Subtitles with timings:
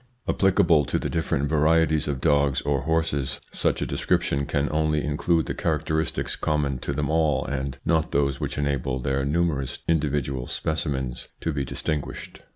[0.27, 5.45] Applicable to the different varieties of dogs or horses, such a description can only include
[5.45, 11.27] the characteristics common to them all and not those which enable their numerous individual specimens
[11.41, 12.41] to be distinguished.